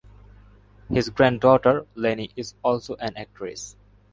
[0.89, 3.75] His granddaughter Lenny is also an actress.